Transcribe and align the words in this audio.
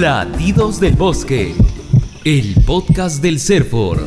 Latidos 0.00 0.80
del 0.80 0.94
Bosque, 0.96 1.54
el 2.24 2.54
podcast 2.64 3.20
del 3.20 3.38
CERFOR. 3.38 4.02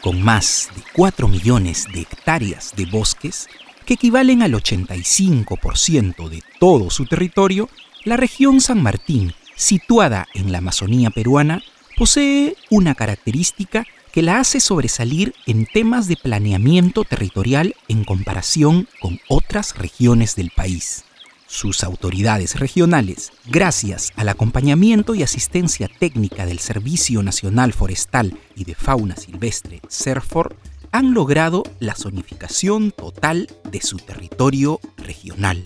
Con 0.00 0.22
más 0.22 0.70
de 0.74 0.82
4 0.94 1.28
millones 1.28 1.84
de 1.92 2.00
hectáreas 2.00 2.72
de 2.74 2.86
bosques, 2.86 3.46
que 3.84 3.92
equivalen 3.92 4.40
al 4.40 4.54
85% 4.54 6.30
de 6.30 6.42
todo 6.58 6.88
su 6.88 7.04
territorio, 7.04 7.68
la 8.04 8.16
región 8.16 8.62
San 8.62 8.82
Martín, 8.82 9.34
situada 9.54 10.28
en 10.32 10.50
la 10.50 10.58
Amazonía 10.58 11.10
peruana, 11.10 11.62
posee 11.98 12.56
una 12.70 12.94
característica 12.94 13.84
que 14.14 14.22
la 14.22 14.38
hace 14.38 14.60
sobresalir 14.60 15.34
en 15.44 15.66
temas 15.66 16.06
de 16.06 16.14
planeamiento 16.14 17.02
territorial 17.02 17.74
en 17.88 18.04
comparación 18.04 18.86
con 19.00 19.18
otras 19.28 19.76
regiones 19.76 20.36
del 20.36 20.52
país. 20.54 21.04
Sus 21.48 21.82
autoridades 21.82 22.60
regionales, 22.60 23.32
gracias 23.46 24.12
al 24.14 24.28
acompañamiento 24.28 25.16
y 25.16 25.24
asistencia 25.24 25.88
técnica 25.88 26.46
del 26.46 26.60
Servicio 26.60 27.24
Nacional 27.24 27.72
Forestal 27.72 28.38
y 28.54 28.62
de 28.62 28.76
Fauna 28.76 29.16
Silvestre, 29.16 29.80
CERFOR, 29.90 30.54
han 30.92 31.12
logrado 31.12 31.64
la 31.80 31.96
zonificación 31.96 32.92
total 32.92 33.48
de 33.64 33.80
su 33.80 33.96
territorio 33.96 34.78
regional. 34.96 35.60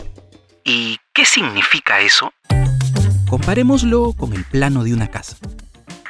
¿Y 0.64 0.96
qué 1.12 1.26
significa 1.26 2.00
eso? 2.00 2.32
Comparémoslo 3.28 4.14
con 4.14 4.32
el 4.32 4.46
plano 4.46 4.84
de 4.84 4.94
una 4.94 5.08
casa. 5.10 5.36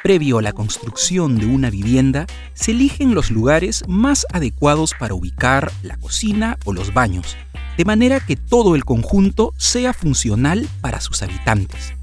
Previo 0.01 0.37
a 0.37 0.41
la 0.41 0.53
construcción 0.53 1.37
de 1.37 1.45
una 1.45 1.69
vivienda, 1.69 2.25
se 2.53 2.71
eligen 2.71 3.13
los 3.13 3.31
lugares 3.31 3.83
más 3.89 4.25
adecuados 4.31 4.93
para 4.97 5.13
ubicar 5.13 5.73
la 5.83 5.97
cocina 5.97 6.57
o 6.63 6.71
los 6.71 6.93
baños, 6.93 7.35
de 7.77 7.83
manera 7.83 8.21
que 8.21 8.37
todo 8.37 8.75
el 8.75 8.85
conjunto 8.85 9.53
sea 9.57 9.93
funcional 9.93 10.69
para 10.79 11.01
sus 11.01 11.21
habitantes. 11.21 11.93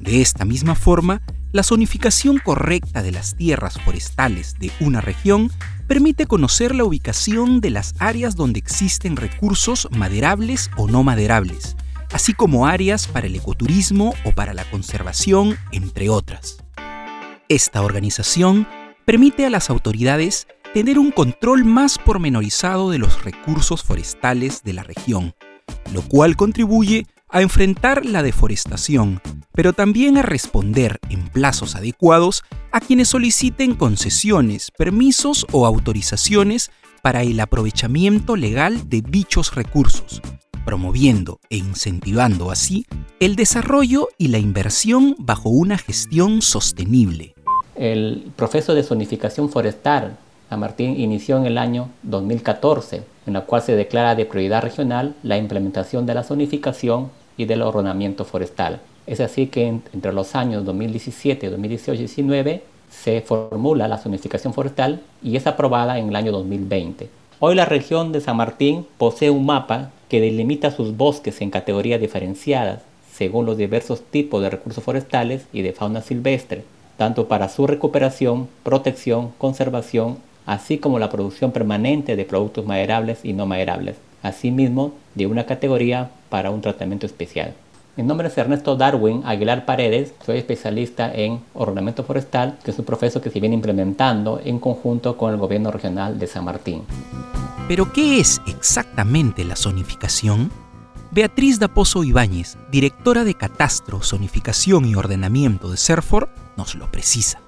De 0.00 0.20
esta 0.20 0.44
misma 0.44 0.74
forma, 0.74 1.22
la 1.52 1.62
zonificación 1.62 2.38
correcta 2.38 3.02
de 3.02 3.12
las 3.12 3.36
tierras 3.36 3.80
forestales 3.80 4.58
de 4.58 4.72
una 4.80 5.00
región 5.00 5.52
permite 5.86 6.26
conocer 6.26 6.74
la 6.74 6.82
ubicación 6.82 7.60
de 7.60 7.70
las 7.70 7.94
áreas 8.00 8.34
donde 8.34 8.58
existen 8.58 9.14
recursos 9.14 9.86
maderables 9.92 10.72
o 10.76 10.88
no 10.88 11.04
maderables, 11.04 11.76
así 12.12 12.32
como 12.32 12.66
áreas 12.66 13.06
para 13.06 13.28
el 13.28 13.36
ecoturismo 13.36 14.12
o 14.24 14.32
para 14.32 14.54
la 14.54 14.64
conservación, 14.64 15.56
entre 15.70 16.08
otras. 16.08 16.63
Esta 17.48 17.82
organización 17.82 18.66
permite 19.04 19.44
a 19.44 19.50
las 19.50 19.68
autoridades 19.68 20.46
tener 20.72 20.98
un 20.98 21.10
control 21.10 21.64
más 21.64 21.98
pormenorizado 21.98 22.90
de 22.90 22.98
los 22.98 23.22
recursos 23.22 23.82
forestales 23.82 24.62
de 24.64 24.72
la 24.72 24.82
región, 24.82 25.34
lo 25.92 26.00
cual 26.02 26.36
contribuye 26.36 27.06
a 27.28 27.42
enfrentar 27.42 28.06
la 28.06 28.22
deforestación, 28.22 29.20
pero 29.52 29.74
también 29.74 30.16
a 30.16 30.22
responder 30.22 30.98
en 31.10 31.28
plazos 31.28 31.74
adecuados 31.76 32.44
a 32.72 32.80
quienes 32.80 33.08
soliciten 33.08 33.74
concesiones, 33.74 34.70
permisos 34.70 35.46
o 35.52 35.66
autorizaciones 35.66 36.70
para 37.02 37.22
el 37.22 37.38
aprovechamiento 37.40 38.36
legal 38.36 38.88
de 38.88 39.02
dichos 39.02 39.54
recursos, 39.54 40.22
promoviendo 40.64 41.40
e 41.50 41.58
incentivando 41.58 42.50
así 42.50 42.86
el 43.20 43.36
desarrollo 43.36 44.08
y 44.18 44.28
la 44.28 44.38
inversión 44.38 45.14
bajo 45.18 45.50
una 45.50 45.76
gestión 45.76 46.40
sostenible. 46.40 47.33
El 47.76 48.30
proceso 48.36 48.74
de 48.74 48.84
zonificación 48.84 49.50
forestal 49.50 50.16
San 50.48 50.60
Martín 50.60 51.00
inició 51.00 51.36
en 51.36 51.46
el 51.46 51.58
año 51.58 51.88
2014, 52.04 53.02
en 53.26 53.32
la 53.32 53.40
cual 53.40 53.62
se 53.62 53.74
declara 53.74 54.14
de 54.14 54.24
prioridad 54.24 54.62
regional 54.62 55.16
la 55.24 55.36
implementación 55.36 56.06
de 56.06 56.14
la 56.14 56.22
zonificación 56.22 57.10
y 57.36 57.46
del 57.46 57.62
ordenamiento 57.62 58.24
forestal. 58.24 58.80
Es 59.08 59.18
así 59.18 59.48
que 59.48 59.66
entre 59.66 60.12
los 60.12 60.36
años 60.36 60.64
2017, 60.64 61.50
2018 61.50 62.00
y 62.00 62.04
2019 62.04 62.62
se 62.88 63.20
formula 63.22 63.88
la 63.88 63.98
zonificación 63.98 64.54
forestal 64.54 65.00
y 65.22 65.36
es 65.36 65.48
aprobada 65.48 65.98
en 65.98 66.10
el 66.10 66.14
año 66.14 66.30
2020. 66.30 67.08
Hoy 67.40 67.56
la 67.56 67.64
región 67.64 68.12
de 68.12 68.20
San 68.20 68.36
Martín 68.36 68.86
posee 68.96 69.30
un 69.30 69.44
mapa 69.44 69.90
que 70.08 70.20
delimita 70.20 70.70
sus 70.70 70.96
bosques 70.96 71.40
en 71.40 71.50
categorías 71.50 72.00
diferenciadas 72.00 72.82
según 73.12 73.46
los 73.46 73.56
diversos 73.56 74.02
tipos 74.02 74.42
de 74.42 74.50
recursos 74.50 74.84
forestales 74.84 75.46
y 75.52 75.62
de 75.62 75.72
fauna 75.72 76.00
silvestre, 76.02 76.64
tanto 76.96 77.28
para 77.28 77.48
su 77.48 77.66
recuperación, 77.66 78.48
protección, 78.62 79.30
conservación, 79.38 80.18
así 80.46 80.78
como 80.78 80.98
la 80.98 81.10
producción 81.10 81.52
permanente 81.52 82.16
de 82.16 82.24
productos 82.24 82.66
maderables 82.66 83.24
y 83.24 83.32
no 83.32 83.46
maderables 83.46 83.96
asimismo 84.24 84.94
de 85.14 85.26
una 85.28 85.44
categoría 85.44 86.10
para 86.30 86.50
un 86.50 86.60
tratamiento 86.60 87.06
especial. 87.06 87.54
Mi 87.96 88.02
nombre 88.02 88.26
es 88.26 88.36
Ernesto 88.36 88.74
Darwin 88.74 89.22
Aguilar 89.24 89.66
Paredes, 89.66 90.14
soy 90.26 90.38
especialista 90.38 91.12
en 91.14 91.40
ornamento 91.52 92.02
forestal, 92.02 92.58
que 92.64 92.72
es 92.72 92.78
un 92.78 92.84
proceso 92.84 93.20
que 93.20 93.30
se 93.30 93.38
viene 93.38 93.54
implementando 93.54 94.40
en 94.44 94.58
conjunto 94.58 95.16
con 95.16 95.32
el 95.32 95.38
gobierno 95.38 95.70
regional 95.70 96.18
de 96.18 96.26
San 96.26 96.44
Martín. 96.44 96.82
¿Pero 97.68 97.92
qué 97.92 98.18
es 98.18 98.40
exactamente 98.48 99.44
la 99.44 99.54
zonificación? 99.54 100.50
Beatriz 101.12 101.60
Daposo 101.60 102.02
Ibáñez, 102.02 102.58
directora 102.72 103.22
de 103.22 103.34
Catastro, 103.34 104.02
Zonificación 104.02 104.86
y 104.86 104.96
Ordenamiento 104.96 105.70
de 105.70 105.76
CERFOR, 105.76 106.28
nos 106.56 106.74
lo 106.74 106.90
precisa. 106.90 107.40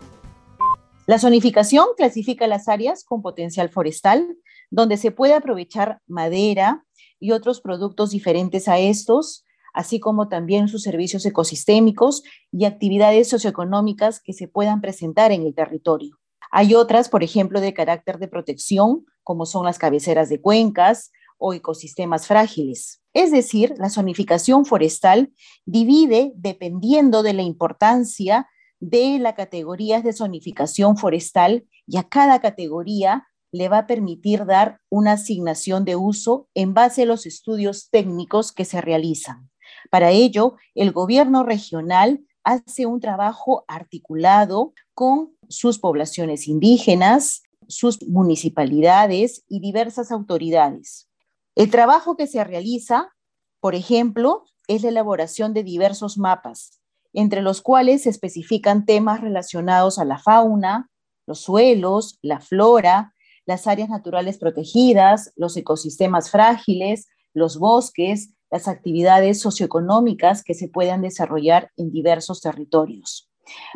La 1.06 1.18
zonificación 1.18 1.86
clasifica 1.96 2.46
las 2.46 2.68
áreas 2.68 3.04
con 3.04 3.22
potencial 3.22 3.68
forestal 3.68 4.36
donde 4.70 4.96
se 4.96 5.10
puede 5.10 5.34
aprovechar 5.34 6.00
madera 6.06 6.84
y 7.20 7.30
otros 7.30 7.60
productos 7.60 8.10
diferentes 8.10 8.68
a 8.68 8.78
estos, 8.78 9.44
así 9.72 10.00
como 10.00 10.28
también 10.28 10.68
sus 10.68 10.82
servicios 10.82 11.24
ecosistémicos 11.24 12.22
y 12.50 12.64
actividades 12.64 13.28
socioeconómicas 13.28 14.20
que 14.20 14.32
se 14.32 14.48
puedan 14.48 14.80
presentar 14.80 15.32
en 15.32 15.42
el 15.46 15.54
territorio. 15.54 16.18
Hay 16.50 16.74
otras, 16.74 17.08
por 17.08 17.22
ejemplo, 17.22 17.60
de 17.60 17.74
carácter 17.74 18.18
de 18.18 18.28
protección, 18.28 19.04
como 19.22 19.46
son 19.46 19.64
las 19.64 19.78
cabeceras 19.78 20.28
de 20.28 20.40
cuencas 20.40 21.10
o 21.38 21.52
ecosistemas 21.52 22.26
frágiles. 22.26 23.02
Es 23.12 23.30
decir, 23.30 23.74
la 23.78 23.90
zonificación 23.90 24.64
forestal 24.64 25.32
divide 25.64 26.32
dependiendo 26.36 27.22
de 27.22 27.34
la 27.34 27.42
importancia 27.42 28.48
de 28.80 29.18
las 29.18 29.34
categorías 29.34 30.04
de 30.04 30.12
zonificación 30.12 30.96
forestal 30.96 31.66
y 31.86 31.96
a 31.96 32.04
cada 32.04 32.40
categoría 32.40 33.26
le 33.52 33.68
va 33.68 33.78
a 33.78 33.86
permitir 33.86 34.44
dar 34.44 34.80
una 34.90 35.12
asignación 35.12 35.84
de 35.84 35.96
uso 35.96 36.48
en 36.54 36.74
base 36.74 37.02
a 37.02 37.06
los 37.06 37.26
estudios 37.26 37.88
técnicos 37.90 38.52
que 38.52 38.64
se 38.64 38.80
realizan. 38.80 39.50
Para 39.90 40.10
ello, 40.10 40.56
el 40.74 40.92
gobierno 40.92 41.44
regional 41.44 42.24
hace 42.44 42.86
un 42.86 43.00
trabajo 43.00 43.64
articulado 43.66 44.72
con 44.94 45.36
sus 45.48 45.78
poblaciones 45.78 46.48
indígenas, 46.48 47.42
sus 47.68 48.06
municipalidades 48.06 49.44
y 49.48 49.60
diversas 49.60 50.12
autoridades. 50.12 51.08
El 51.54 51.70
trabajo 51.70 52.16
que 52.16 52.26
se 52.26 52.44
realiza, 52.44 53.12
por 53.60 53.74
ejemplo, 53.74 54.44
es 54.68 54.82
la 54.82 54.90
elaboración 54.90 55.54
de 55.54 55.64
diversos 55.64 56.18
mapas, 56.18 56.80
entre 57.16 57.40
los 57.40 57.62
cuales 57.62 58.02
se 58.02 58.10
especifican 58.10 58.84
temas 58.84 59.22
relacionados 59.22 59.98
a 59.98 60.04
la 60.04 60.18
fauna, 60.18 60.90
los 61.26 61.40
suelos, 61.40 62.18
la 62.20 62.40
flora, 62.40 63.14
las 63.46 63.66
áreas 63.66 63.88
naturales 63.88 64.36
protegidas, 64.36 65.32
los 65.34 65.56
ecosistemas 65.56 66.30
frágiles, 66.30 67.08
los 67.32 67.58
bosques, 67.58 68.34
las 68.50 68.68
actividades 68.68 69.40
socioeconómicas 69.40 70.44
que 70.44 70.52
se 70.52 70.68
puedan 70.68 71.00
desarrollar 71.00 71.70
en 71.78 71.90
diversos 71.90 72.42
territorios. 72.42 73.30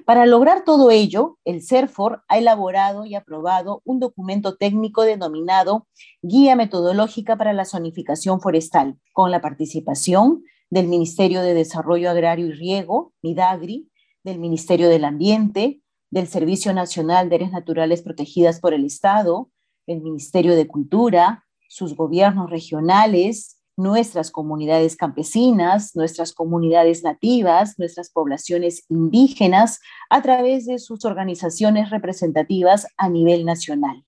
Para 0.05 0.27
lograr 0.27 0.65
todo 0.65 0.91
ello, 0.91 1.39
el 1.45 1.63
CERFOR 1.63 2.23
ha 2.29 2.39
elaborado 2.39 3.07
y 3.07 3.15
aprobado 3.15 3.81
un 3.85 4.01
documento 4.01 4.57
técnico 4.57 5.05
denominado 5.05 5.87
Guía 6.21 6.57
Metodológica 6.57 7.37
para 7.37 7.55
la 7.55 7.65
Zonificación 7.65 8.43
Forestal, 8.43 8.99
con 9.15 9.31
la 9.31 9.41
participación 9.41 10.45
del 10.71 10.87
Ministerio 10.87 11.43
de 11.43 11.55
Desarrollo 11.55 12.11
Agrario 12.11 12.47
y 12.47 12.53
Riego, 12.53 13.13
MIDAGRI, 13.23 13.91
del 14.25 14.39
Ministerio 14.39 14.89
del 14.89 15.05
Ambiente, 15.05 15.81
del 16.11 16.27
Servicio 16.27 16.73
Nacional 16.73 17.29
de 17.29 17.37
Áreas 17.37 17.53
Naturales 17.53 18.03
Protegidas 18.03 18.61
por 18.61 18.73
el 18.75 18.85
Estado, 18.85 19.51
el 19.87 20.01
Ministerio 20.01 20.55
de 20.55 20.67
Cultura, 20.67 21.45
sus 21.69 21.95
gobiernos 21.95 22.51
regionales, 22.51 23.59
nuestras 23.77 24.31
comunidades 24.31 24.97
campesinas, 24.97 25.97
nuestras 25.97 26.33
comunidades 26.33 27.03
nativas, 27.03 27.79
nuestras 27.79 28.11
poblaciones 28.11 28.85
indígenas, 28.89 29.81
a 30.11 30.21
través 30.23 30.67
de 30.67 30.79
sus 30.79 31.05
organizaciones 31.05 31.91
representativas 31.91 32.87
a 32.97 33.09
nivel 33.09 33.45
nacional. 33.45 34.05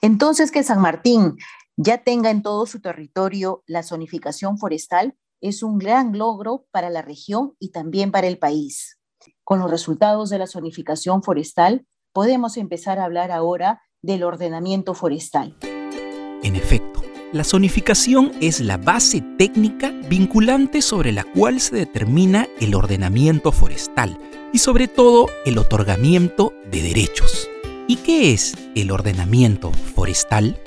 Entonces, 0.00 0.50
que 0.50 0.62
San 0.62 0.80
Martín 0.80 1.36
ya 1.76 1.98
tenga 1.98 2.30
en 2.30 2.42
todo 2.42 2.66
su 2.66 2.80
territorio 2.80 3.62
la 3.66 3.82
zonificación 3.82 4.58
forestal 4.58 5.14
es 5.44 5.62
un 5.62 5.76
gran 5.76 6.16
logro 6.16 6.64
para 6.70 6.88
la 6.88 7.02
región 7.02 7.52
y 7.58 7.70
también 7.70 8.10
para 8.10 8.26
el 8.26 8.38
país. 8.38 8.98
Con 9.44 9.58
los 9.58 9.70
resultados 9.70 10.30
de 10.30 10.38
la 10.38 10.46
zonificación 10.46 11.22
forestal, 11.22 11.86
podemos 12.14 12.56
empezar 12.56 12.98
a 12.98 13.04
hablar 13.04 13.30
ahora 13.30 13.82
del 14.00 14.22
ordenamiento 14.22 14.94
forestal. 14.94 15.54
En 16.42 16.56
efecto, 16.56 17.02
la 17.34 17.44
zonificación 17.44 18.32
es 18.40 18.60
la 18.60 18.78
base 18.78 19.20
técnica 19.36 19.90
vinculante 20.08 20.80
sobre 20.80 21.12
la 21.12 21.24
cual 21.24 21.60
se 21.60 21.76
determina 21.76 22.48
el 22.58 22.74
ordenamiento 22.74 23.52
forestal 23.52 24.18
y 24.50 24.58
sobre 24.58 24.88
todo 24.88 25.26
el 25.44 25.58
otorgamiento 25.58 26.54
de 26.70 26.80
derechos. 26.80 27.50
¿Y 27.86 27.96
qué 27.96 28.32
es 28.32 28.54
el 28.74 28.90
ordenamiento 28.90 29.72
forestal? 29.72 30.58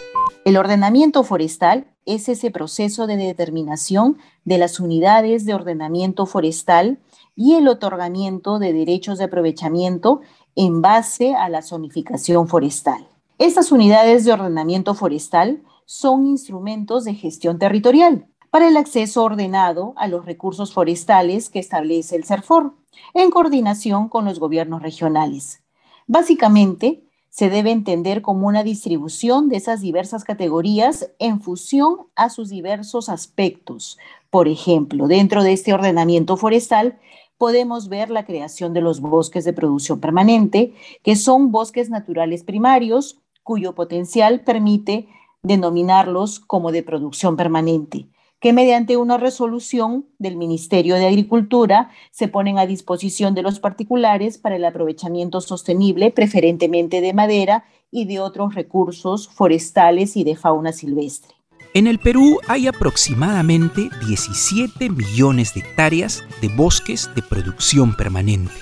El 0.46 0.58
ordenamiento 0.58 1.24
forestal 1.24 1.88
es 2.06 2.30
ese 2.30 2.52
proceso 2.52 3.06
de 3.06 3.18
determinación 3.18 4.18
de 4.46 4.58
las 4.58 4.80
unidades 4.80 5.46
de 5.46 5.54
ordenamiento 5.54 6.26
forestal 6.26 7.00
y 7.36 7.56
el 7.56 7.68
otorgamiento 7.68 8.60
de 8.60 8.74
derechos 8.74 9.18
de 9.18 9.26
aprovechamiento 9.26 10.22
en 10.56 10.82
base 10.82 11.36
a 11.36 11.50
la 11.50 11.62
zonificación 11.62 12.48
forestal. 12.48 13.08
Estas 13.38 13.72
unidades 13.72 14.26
de 14.26 14.34
ordenamiento 14.34 14.96
forestal 14.96 15.62
son 15.86 16.26
instrumentos 16.26 17.04
de 17.04 17.14
gestión 17.14 17.60
territorial 17.60 18.26
para 18.50 18.68
el 18.68 18.78
acceso 18.78 19.24
ordenado 19.24 19.94
a 19.98 20.08
los 20.08 20.26
recursos 20.26 20.74
forestales 20.74 21.50
que 21.50 21.60
establece 21.60 22.16
el 22.16 22.24
CERFOR, 22.24 22.74
en 23.14 23.30
coordinación 23.30 24.10
con 24.10 24.26
los 24.26 24.40
gobiernos 24.40 24.82
regionales. 24.82 25.62
Básicamente, 26.08 27.07
se 27.38 27.52
debe 27.52 27.70
entender 27.70 28.24
como 28.24 28.48
una 28.48 28.64
distribución 28.64 29.48
de 29.48 29.58
esas 29.58 29.80
diversas 29.80 30.24
categorías 30.24 31.12
en 31.20 31.40
función 31.40 32.08
a 32.16 32.32
sus 32.32 32.50
diversos 32.50 33.10
aspectos. 33.10 34.00
Por 34.32 34.48
ejemplo, 34.48 35.08
dentro 35.08 35.44
de 35.44 35.54
este 35.54 35.72
ordenamiento 35.72 36.36
forestal 36.36 36.98
podemos 37.38 37.90
ver 37.90 38.10
la 38.10 38.26
creación 38.26 38.74
de 38.74 38.82
los 38.82 39.02
bosques 39.02 39.46
de 39.46 39.54
producción 39.54 40.00
permanente, 40.00 40.74
que 41.04 41.16
son 41.16 41.52
bosques 41.52 41.92
naturales 41.92 42.42
primarios, 42.42 43.20
cuyo 43.44 43.76
potencial 43.76 44.42
permite 44.42 45.08
denominarlos 45.44 46.40
como 46.40 46.72
de 46.72 46.82
producción 46.82 47.38
permanente, 47.38 48.08
que 48.40 48.54
mediante 48.54 48.98
una 48.98 49.18
resolución 49.18 50.06
del 50.20 50.38
Ministerio 50.38 50.96
de 50.96 51.08
Agricultura 51.08 51.90
se 52.12 52.28
ponen 52.28 52.60
a 52.60 52.68
disposición 52.68 53.34
de 53.34 53.42
los 53.42 53.60
particulares 53.60 54.38
para 54.38 54.56
el 54.56 54.66
aprovechamiento 54.66 55.42
sostenible, 55.42 56.12
preferentemente 56.12 57.02
de 57.02 57.14
madera 57.14 57.66
y 57.90 58.06
de 58.06 58.20
otros 58.20 58.54
recursos 58.54 59.28
forestales 59.28 60.18
y 60.18 60.24
de 60.24 60.36
fauna 60.36 60.72
silvestre. 60.72 61.36
En 61.74 61.88
el 61.88 62.00
Perú 62.00 62.40
hay 62.48 62.68
aproximadamente 62.68 63.90
17 64.08 64.90
millones 64.90 65.54
de 65.54 65.62
hectáreas 65.62 66.24
de 66.42 66.48
bosques 66.50 67.10
de 67.16 67.22
producción 67.22 67.96
permanente. 67.96 68.54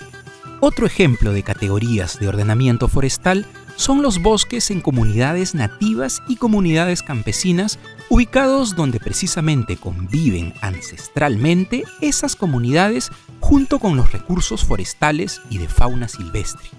Otro 0.59 0.85
ejemplo 0.85 1.31
de 1.31 1.43
categorías 1.43 2.19
de 2.19 2.27
ordenamiento 2.27 2.87
forestal 2.87 3.45
son 3.75 4.01
los 4.01 4.21
bosques 4.21 4.71
en 4.71 4.81
comunidades 4.81 5.55
nativas 5.55 6.21
y 6.27 6.37
comunidades 6.37 7.03
campesinas 7.03 7.79
ubicados 8.09 8.75
donde 8.75 8.99
precisamente 8.99 9.77
conviven 9.77 10.53
ancestralmente 10.61 11.83
esas 12.01 12.35
comunidades 12.35 13.11
junto 13.39 13.79
con 13.79 13.95
los 13.95 14.11
recursos 14.11 14.63
forestales 14.63 15.41
y 15.49 15.57
de 15.57 15.67
fauna 15.67 16.07
silvestre. 16.07 16.69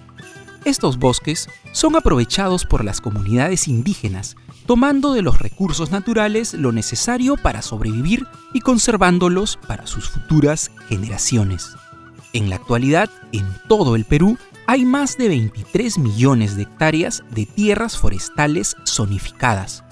Estos 0.65 0.99
bosques 0.99 1.49
son 1.71 1.95
aprovechados 1.95 2.65
por 2.65 2.85
las 2.85 3.01
comunidades 3.01 3.69
indígenas, 3.69 4.37
tomando 4.67 5.13
de 5.13 5.23
los 5.23 5.39
recursos 5.39 5.93
naturales 5.93 6.55
lo 6.55 6.73
necesario 6.73 7.37
para 7.37 7.63
sobrevivir 7.63 8.27
y 8.53 8.61
conservándolos 8.61 9.61
para 9.69 9.87
sus 9.87 10.09
futuras 10.09 10.73
generaciones. 10.89 11.69
En 12.33 12.51
la 12.51 12.57
actualidad, 12.57 13.09
en 13.31 13.47
todo 13.69 13.95
el 13.95 14.05
Perú, 14.05 14.39
hay 14.67 14.85
más 14.85 15.17
de 15.17 15.29
23 15.29 15.99
millones 15.99 16.57
de 16.57 16.63
hectáreas 16.63 17.23
de 17.31 17.47
tierras 17.47 17.97
forestales 17.97 18.77
zonificadas. 18.87 19.85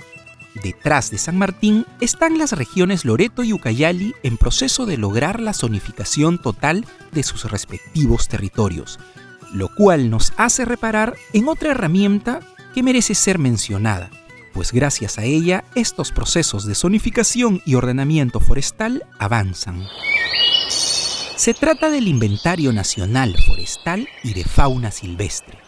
Detrás 0.63 1.11
de 1.11 1.19
San 1.19 1.37
Martín 1.37 1.85
están 2.01 2.39
las 2.39 2.53
regiones 2.53 3.05
Loreto 3.05 3.43
y 3.43 3.53
Ucayali 3.53 4.15
en 4.23 4.37
proceso 4.37 4.87
de 4.87 4.97
lograr 4.97 5.41
la 5.41 5.53
zonificación 5.53 6.39
total 6.39 6.87
de 7.13 7.23
sus 7.23 7.51
respectivos 7.51 8.29
territorios, 8.29 9.01
lo 9.53 9.69
cual 9.75 10.11
nos 10.11 10.33
hace 10.37 10.65
reparar 10.65 11.15
en 11.33 11.49
otra 11.49 11.73
herramienta 11.73 12.41
que 12.73 12.83
merece 12.83 13.15
ser 13.15 13.39
mencionada, 13.39 14.11
pues 14.53 14.73
gracias 14.73 15.19
a 15.19 15.25
ella 15.25 15.65
estos 15.75 16.13
procesos 16.13 16.65
de 16.67 16.75
zonificación 16.75 17.61
y 17.65 17.75
ordenamiento 17.75 18.39
forestal 18.41 19.05
avanzan. 19.19 19.85
Se 21.45 21.53
trata 21.53 21.91
del 21.91 22.09
Inventario 22.09 22.73
Nacional 22.73 23.37
Forestal 23.47 24.09
y 24.23 24.33
de 24.33 24.45
Fauna 24.45 24.91
Silvestre. 24.91 25.59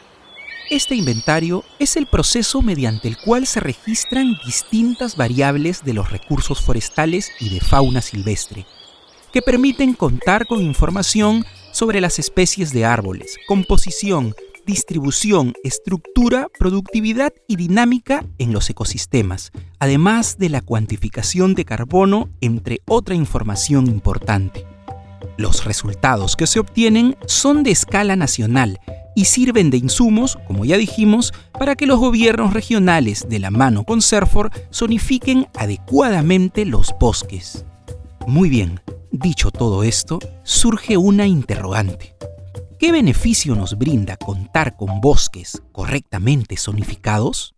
Este 0.71 0.95
inventario 0.95 1.65
es 1.79 1.99
el 1.99 2.07
proceso 2.07 2.63
mediante 2.63 3.09
el 3.09 3.19
cual 3.19 3.47
se 3.47 3.61
registran 3.61 4.39
distintas 4.47 5.19
variables 5.19 5.85
de 5.85 5.93
los 5.93 6.11
recursos 6.11 6.63
forestales 6.63 7.31
y 7.41 7.51
de 7.51 7.61
fauna 7.61 8.01
silvestre, 8.01 8.65
que 9.35 9.43
permiten 9.43 9.93
contar 9.93 10.47
con 10.47 10.63
información 10.63 11.45
sobre 11.73 12.01
las 12.01 12.19
especies 12.19 12.73
de 12.73 12.87
árboles, 12.87 13.37
composición, 13.47 14.35
distribución, 14.65 15.53
estructura, 15.63 16.49
productividad 16.59 17.35
y 17.47 17.57
dinámica 17.57 18.25
en 18.39 18.55
los 18.55 18.71
ecosistemas, 18.71 19.53
además 19.79 20.39
de 20.39 20.49
la 20.49 20.63
cuantificación 20.63 21.55
de 21.55 21.67
carbono, 21.67 22.31
entre 22.41 22.81
otra 22.87 23.15
información 23.15 23.89
importante. 23.89 24.65
Los 25.39 25.65
resultados 25.65 26.35
que 26.35 26.47
se 26.47 26.59
obtienen 26.59 27.17
son 27.27 27.63
de 27.63 27.71
escala 27.71 28.17
nacional 28.17 28.81
y 29.15 29.27
sirven 29.27 29.71
de 29.71 29.77
insumos, 29.77 30.39
como 30.47 30.65
ya 30.65 30.79
dijimos, 30.79 31.33
para 31.59 31.75
que 31.75 31.87
los 31.87 31.99
gobiernos 31.99 32.55
regionales 32.55 33.29
de 33.29 33.39
la 33.39 33.51
mano 33.51 33.85
con 33.85 34.01
CERFOR 34.01 34.51
zonifiquen 34.73 35.49
adecuadamente 35.55 36.65
los 36.65 36.95
bosques. 36.99 37.67
Muy 38.27 38.49
bien, 38.49 38.81
dicho 39.11 39.51
todo 39.51 39.83
esto, 39.83 40.19
surge 40.43 40.97
una 40.97 41.27
interrogante. 41.27 42.15
¿Qué 42.79 42.93
beneficio 42.93 43.55
nos 43.55 43.77
brinda 43.77 44.17
contar 44.17 44.77
con 44.77 45.01
bosques 45.01 45.63
correctamente 45.73 46.57
zonificados? 46.57 47.55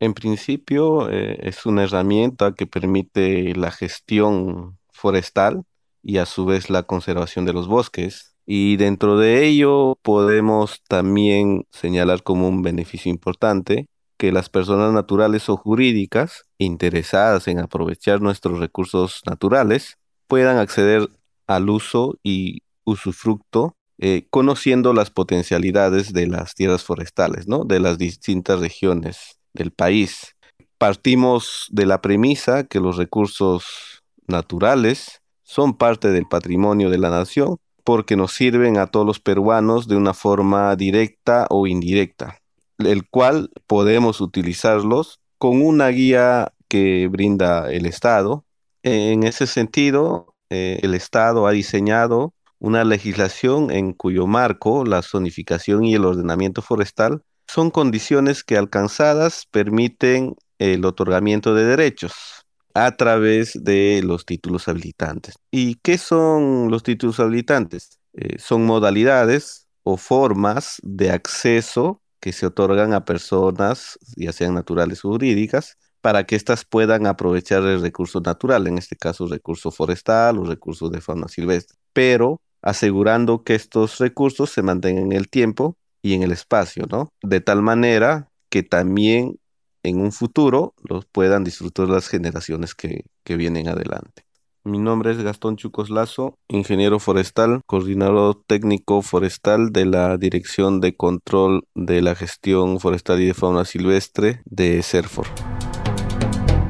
En 0.00 0.14
principio 0.14 1.10
eh, 1.10 1.38
es 1.42 1.64
una 1.64 1.84
herramienta 1.84 2.52
que 2.52 2.66
permite 2.66 3.54
la 3.54 3.70
gestión 3.70 4.78
forestal 4.90 5.64
y 6.02 6.18
a 6.18 6.26
su 6.26 6.44
vez 6.44 6.70
la 6.70 6.82
conservación 6.84 7.44
de 7.44 7.52
los 7.52 7.68
bosques. 7.68 8.34
Y 8.46 8.76
dentro 8.76 9.18
de 9.18 9.44
ello 9.46 9.98
podemos 10.02 10.82
también 10.88 11.66
señalar 11.70 12.22
como 12.22 12.48
un 12.48 12.62
beneficio 12.62 13.10
importante 13.10 13.86
que 14.18 14.32
las 14.32 14.48
personas 14.48 14.92
naturales 14.92 15.48
o 15.48 15.56
jurídicas 15.56 16.44
interesadas 16.58 17.48
en 17.48 17.58
aprovechar 17.58 18.20
nuestros 18.20 18.58
recursos 18.58 19.22
naturales 19.26 19.96
puedan 20.28 20.58
acceder 20.58 21.08
al 21.46 21.70
uso 21.70 22.18
y 22.22 22.62
usufructo 22.84 23.74
eh, 23.98 24.26
conociendo 24.30 24.92
las 24.94 25.10
potencialidades 25.10 26.12
de 26.12 26.26
las 26.26 26.54
tierras 26.54 26.82
forestales, 26.82 27.46
¿no? 27.46 27.64
De 27.64 27.78
las 27.78 27.98
distintas 27.98 28.58
regiones 28.60 29.38
del 29.54 29.70
país. 29.70 30.34
Partimos 30.78 31.68
de 31.70 31.86
la 31.86 32.02
premisa 32.02 32.64
que 32.64 32.80
los 32.80 32.96
recursos 32.96 34.02
naturales 34.26 35.21
son 35.52 35.76
parte 35.76 36.10
del 36.12 36.26
patrimonio 36.26 36.88
de 36.88 36.96
la 36.96 37.10
nación 37.10 37.58
porque 37.84 38.16
nos 38.16 38.32
sirven 38.32 38.78
a 38.78 38.86
todos 38.86 39.04
los 39.04 39.20
peruanos 39.20 39.86
de 39.86 39.96
una 39.96 40.14
forma 40.14 40.74
directa 40.76 41.46
o 41.50 41.66
indirecta, 41.66 42.38
el 42.78 43.06
cual 43.10 43.50
podemos 43.66 44.22
utilizarlos 44.22 45.20
con 45.36 45.60
una 45.60 45.88
guía 45.88 46.54
que 46.68 47.06
brinda 47.10 47.70
el 47.70 47.84
Estado. 47.84 48.46
En 48.82 49.24
ese 49.24 49.46
sentido, 49.46 50.34
eh, 50.48 50.78
el 50.82 50.94
Estado 50.94 51.46
ha 51.46 51.50
diseñado 51.50 52.32
una 52.58 52.84
legislación 52.84 53.70
en 53.70 53.92
cuyo 53.92 54.26
marco 54.26 54.86
la 54.86 55.02
zonificación 55.02 55.84
y 55.84 55.94
el 55.94 56.06
ordenamiento 56.06 56.62
forestal 56.62 57.24
son 57.46 57.70
condiciones 57.70 58.42
que 58.42 58.56
alcanzadas 58.56 59.46
permiten 59.50 60.34
el 60.58 60.86
otorgamiento 60.86 61.54
de 61.54 61.64
derechos 61.64 62.41
a 62.74 62.96
través 62.96 63.62
de 63.62 64.02
los 64.04 64.24
títulos 64.24 64.68
habilitantes. 64.68 65.34
¿Y 65.50 65.76
qué 65.76 65.98
son 65.98 66.70
los 66.70 66.82
títulos 66.82 67.20
habilitantes? 67.20 67.98
Eh, 68.14 68.38
son 68.38 68.64
modalidades 68.64 69.66
o 69.82 69.96
formas 69.96 70.78
de 70.82 71.10
acceso 71.10 72.00
que 72.20 72.32
se 72.32 72.46
otorgan 72.46 72.92
a 72.92 73.04
personas, 73.04 73.98
ya 74.16 74.32
sean 74.32 74.54
naturales 74.54 75.04
o 75.04 75.10
jurídicas, 75.10 75.76
para 76.00 76.24
que 76.24 76.36
éstas 76.36 76.64
puedan 76.64 77.06
aprovechar 77.06 77.62
el 77.64 77.80
recurso 77.80 78.20
natural, 78.20 78.66
en 78.66 78.78
este 78.78 78.96
caso 78.96 79.26
recurso 79.26 79.70
forestal 79.70 80.38
o 80.38 80.44
recursos 80.44 80.90
de 80.90 81.00
fauna 81.00 81.28
silvestre, 81.28 81.76
pero 81.92 82.40
asegurando 82.60 83.42
que 83.42 83.54
estos 83.54 83.98
recursos 83.98 84.50
se 84.50 84.62
mantengan 84.62 85.06
en 85.06 85.12
el 85.12 85.28
tiempo 85.28 85.76
y 86.00 86.14
en 86.14 86.22
el 86.22 86.32
espacio, 86.32 86.86
¿no? 86.90 87.12
De 87.22 87.40
tal 87.40 87.62
manera 87.62 88.30
que 88.50 88.62
también 88.62 89.38
en 89.82 90.00
un 90.00 90.12
futuro 90.12 90.74
los 90.82 91.04
puedan 91.06 91.44
disfrutar 91.44 91.88
las 91.88 92.08
generaciones 92.08 92.74
que, 92.74 93.04
vienen 93.24 93.66
adelante. 93.66 94.26
Mi 94.62 94.78
nombre 94.78 95.10
es 95.10 95.18
Gastón 95.18 95.56
Chucos 95.56 95.88
Lazo, 95.88 96.34
ingeniero 96.48 96.98
forestal, 96.98 97.62
coordinador 97.66 98.42
técnico 98.46 99.00
forestal 99.00 99.72
de 99.72 99.86
la 99.86 100.18
Dirección 100.18 100.80
de 100.80 100.94
Control 100.94 101.64
de 101.74 102.02
la 102.02 102.14
Gestión 102.14 102.78
Forestal 102.78 103.22
y 103.22 103.26
de 103.26 103.34
Fauna 103.34 103.64
Silvestre 103.64 104.42
de 104.44 104.82
CERFOR. 104.82 105.26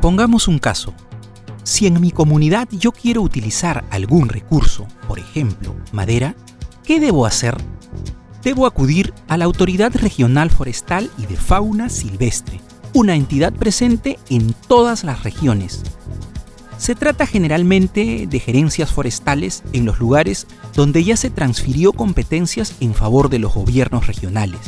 Pongamos 0.01 0.47
un 0.47 0.59
caso. 0.61 0.95
Si 1.65 1.87
en 1.87 2.01
mi 2.01 2.13
comunidad 2.13 2.69
yo 2.71 2.93
quiero 2.93 3.23
utilizar 3.23 3.85
algún 3.91 4.29
recurso, 4.29 4.87
por 5.09 5.19
ejemplo, 5.19 5.75
madera, 5.91 6.37
¿qué 6.85 7.01
debo 7.01 7.27
hacer? 7.27 7.57
Debo 8.43 8.67
acudir 8.67 9.13
a 9.29 9.37
la 9.37 9.45
Autoridad 9.45 9.95
Regional 9.95 10.51
Forestal 10.51 11.11
y 11.19 11.27
de 11.27 11.37
Fauna 11.37 11.89
Silvestre, 11.89 12.61
una 12.95 13.15
entidad 13.15 13.53
presente 13.53 14.19
en 14.29 14.55
todas 14.69 15.05
las 15.05 15.23
regiones 15.23 15.83
se 16.83 16.97
trata 16.97 17.27
generalmente 17.29 18.27
de 18.27 18.41
gerencias 18.41 18.91
forestales 18.91 19.63
en 19.73 19.87
los 19.87 20.01
lugares 20.01 20.49
donde 20.75 21.05
ya 21.05 21.17
se 21.17 21.31
transfirió 21.31 21.93
competencias 21.93 22.75
en 22.81 22.93
favor 22.93 23.31
de 23.31 23.39
los 23.39 23.55
gobiernos 23.55 24.09
regionales. 24.09 24.59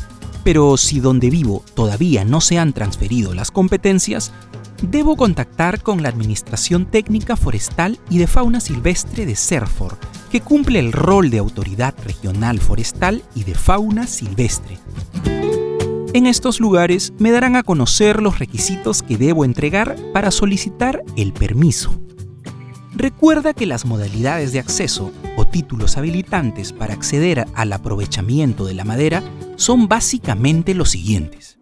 Pero 0.44 0.76
si 0.76 1.00
donde 1.00 1.28
vivo 1.28 1.64
todavía 1.74 2.24
no 2.24 2.40
se 2.40 2.56
han 2.56 2.72
transferido 2.72 3.34
las 3.34 3.50
competencias, 3.50 4.30
debo 4.80 5.16
contactar 5.16 5.82
con 5.82 6.04
la 6.04 6.08
Administración 6.08 6.86
Técnica 6.86 7.36
Forestal 7.36 7.98
y 8.08 8.18
de 8.18 8.28
Fauna 8.28 8.60
Silvestre 8.60 9.26
de 9.26 9.34
CERFOR, 9.34 9.98
que 10.30 10.40
cumple 10.40 10.78
el 10.78 10.92
rol 10.92 11.30
de 11.30 11.38
autoridad 11.38 11.96
regional 12.04 12.60
forestal 12.60 13.24
y 13.34 13.42
de 13.42 13.56
fauna 13.56 14.06
silvestre. 14.06 14.78
En 16.14 16.26
estos 16.26 16.60
lugares 16.60 17.12
me 17.18 17.32
darán 17.32 17.56
a 17.56 17.64
conocer 17.64 18.22
los 18.22 18.38
requisitos 18.38 19.02
que 19.02 19.16
debo 19.16 19.44
entregar 19.44 19.96
para 20.12 20.30
solicitar 20.30 21.02
el 21.16 21.32
permiso. 21.32 22.00
Recuerda 22.92 23.52
que 23.52 23.66
las 23.66 23.84
modalidades 23.84 24.52
de 24.52 24.60
acceso 24.60 25.10
o 25.36 25.44
títulos 25.44 25.96
habilitantes 25.96 26.72
para 26.72 26.94
acceder 26.94 27.46
al 27.56 27.72
aprovechamiento 27.72 28.64
de 28.64 28.74
la 28.74 28.84
madera 28.84 29.24
son 29.56 29.88
básicamente 29.88 30.72
los 30.74 30.90
siguientes. 30.90 31.58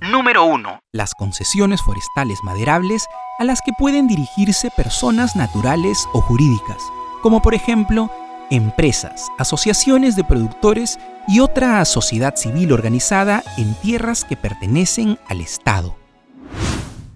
Número 0.00 0.46
1. 0.46 0.80
Las 0.94 1.12
concesiones 1.12 1.82
forestales 1.82 2.38
maderables 2.42 3.04
a 3.38 3.44
las 3.44 3.60
que 3.60 3.72
pueden 3.78 4.08
dirigirse 4.08 4.70
personas 4.74 5.36
naturales 5.36 6.08
o 6.14 6.22
jurídicas, 6.22 6.82
como 7.20 7.42
por 7.42 7.52
ejemplo 7.52 8.10
empresas, 8.50 9.26
asociaciones 9.38 10.16
de 10.16 10.24
productores 10.24 10.98
y 11.26 11.40
otra 11.40 11.84
sociedad 11.84 12.36
civil 12.36 12.72
organizada 12.72 13.42
en 13.56 13.74
tierras 13.74 14.24
que 14.24 14.36
pertenecen 14.36 15.18
al 15.28 15.40
Estado. 15.40 15.96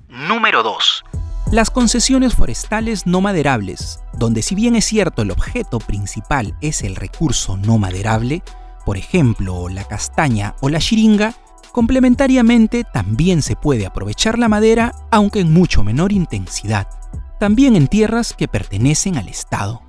Número 0.09 0.63
2. 0.63 1.05
Las 1.51 1.71
concesiones 1.71 2.35
forestales 2.35 3.07
no 3.07 3.21
maderables, 3.21 4.01
donde 4.15 4.43
si 4.43 4.55
bien 4.55 4.77
es 4.77 4.87
cierto 4.87 5.23
el 5.23 5.31
objeto 5.31 5.79
principal 5.79 6.57
es 6.61 6.83
el 6.83 6.97
recurso 6.97 7.57
no 7.57 7.79
maderable, 7.79 8.43
por 8.87 8.97
ejemplo 8.97 9.69
la 9.69 9.85
castaña 9.85 10.55
o 10.61 10.69
la 10.69 10.79
chiringa, 10.79 11.35
complementariamente 11.73 12.85
también 12.85 13.43
se 13.43 13.57
puede 13.57 13.87
aprovechar 13.87 14.39
la 14.39 14.49
madera, 14.49 14.95
aunque 15.11 15.41
en 15.41 15.53
mucho 15.53 15.83
menor 15.85 16.13
intensidad, 16.13 16.87
también 17.39 17.77
en 17.77 17.89
tierras 17.89 18.35
que 18.35 18.49
pertenecen 18.49 19.17
al 19.17 19.29
Estado. 19.29 19.83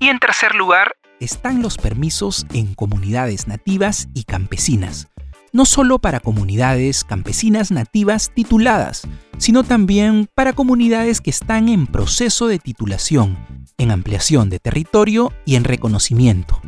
Y 0.00 0.08
en 0.08 0.20
tercer 0.20 0.54
lugar, 0.54 0.92
están 1.18 1.60
los 1.60 1.76
permisos 1.76 2.46
en 2.52 2.74
comunidades 2.74 3.48
nativas 3.48 4.08
y 4.14 4.22
campesinas, 4.22 5.08
no 5.52 5.64
solo 5.64 5.98
para 5.98 6.20
comunidades 6.20 7.02
campesinas 7.02 7.72
nativas 7.72 8.30
tituladas, 8.32 9.08
sino 9.38 9.64
también 9.64 10.28
para 10.34 10.52
comunidades 10.52 11.20
que 11.20 11.30
están 11.30 11.68
en 11.68 11.88
proceso 11.88 12.46
de 12.46 12.60
titulación, 12.60 13.38
en 13.76 13.90
ampliación 13.90 14.50
de 14.50 14.60
territorio 14.60 15.32
y 15.44 15.56
en 15.56 15.64
reconocimiento. 15.64 16.60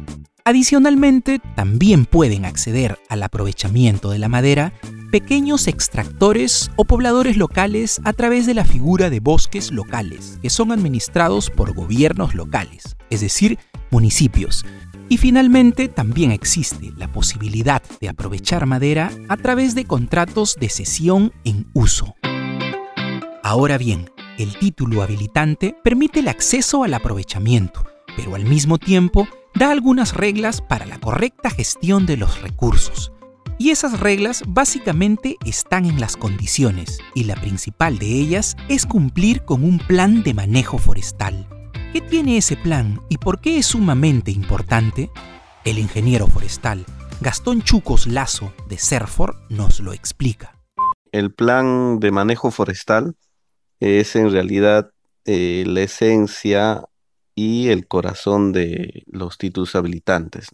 Adicionalmente, 0.44 1.40
también 1.54 2.06
pueden 2.06 2.44
acceder 2.44 2.98
al 3.08 3.22
aprovechamiento 3.22 4.10
de 4.10 4.18
la 4.18 4.28
madera 4.28 4.72
pequeños 5.10 5.66
extractores 5.66 6.70
o 6.76 6.84
pobladores 6.84 7.36
locales 7.36 8.00
a 8.04 8.12
través 8.12 8.46
de 8.46 8.54
la 8.54 8.64
figura 8.64 9.10
de 9.10 9.20
bosques 9.20 9.72
locales, 9.72 10.38
que 10.40 10.50
son 10.50 10.72
administrados 10.72 11.50
por 11.50 11.74
gobiernos 11.74 12.34
locales, 12.34 12.96
es 13.10 13.20
decir, 13.20 13.58
municipios. 13.90 14.64
Y 15.08 15.18
finalmente 15.18 15.88
también 15.88 16.30
existe 16.30 16.92
la 16.96 17.10
posibilidad 17.10 17.82
de 18.00 18.08
aprovechar 18.08 18.66
madera 18.66 19.10
a 19.28 19.36
través 19.36 19.74
de 19.74 19.84
contratos 19.84 20.56
de 20.60 20.68
cesión 20.68 21.32
en 21.44 21.68
uso. 21.74 22.14
Ahora 23.42 23.76
bien, 23.78 24.10
el 24.38 24.56
título 24.56 25.02
habilitante 25.02 25.74
permite 25.82 26.20
el 26.20 26.28
acceso 26.28 26.84
al 26.84 26.94
aprovechamiento, 26.94 27.84
pero 28.16 28.36
al 28.36 28.44
mismo 28.44 28.78
tiempo 28.78 29.26
da 29.54 29.72
algunas 29.72 30.14
reglas 30.14 30.60
para 30.60 30.86
la 30.86 31.00
correcta 31.00 31.50
gestión 31.50 32.06
de 32.06 32.16
los 32.16 32.40
recursos. 32.40 33.12
Y 33.60 33.68
esas 33.68 34.00
reglas 34.00 34.42
básicamente 34.48 35.36
están 35.44 35.84
en 35.84 36.00
las 36.00 36.16
condiciones, 36.16 36.98
y 37.14 37.24
la 37.24 37.34
principal 37.34 37.98
de 37.98 38.06
ellas 38.06 38.56
es 38.70 38.86
cumplir 38.86 39.44
con 39.44 39.64
un 39.64 39.76
plan 39.76 40.22
de 40.22 40.32
manejo 40.32 40.78
forestal. 40.78 41.46
¿Qué 41.92 42.00
tiene 42.00 42.38
ese 42.38 42.56
plan 42.56 43.02
y 43.10 43.18
por 43.18 43.42
qué 43.42 43.58
es 43.58 43.66
sumamente 43.66 44.30
importante? 44.30 45.10
El 45.66 45.78
ingeniero 45.78 46.26
forestal 46.26 46.86
Gastón 47.20 47.60
Chucos 47.60 48.06
Lazo 48.06 48.50
de 48.70 48.78
Serfor 48.78 49.36
nos 49.50 49.80
lo 49.80 49.92
explica. 49.92 50.58
El 51.12 51.30
plan 51.30 52.00
de 52.00 52.12
manejo 52.12 52.50
forestal 52.50 53.14
es 53.78 54.16
en 54.16 54.32
realidad 54.32 54.90
eh, 55.26 55.64
la 55.66 55.82
esencia 55.82 56.82
y 57.34 57.68
el 57.68 57.86
corazón 57.86 58.52
de 58.52 59.02
los 59.06 59.36
títulos 59.36 59.74
habilitantes. 59.74 60.46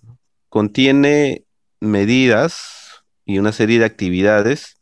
Contiene 0.49 1.45
medidas 1.79 2.76
y 3.27 3.39
una 3.39 3.53
serie 3.53 3.79
de 3.79 3.85
actividades 3.85 4.77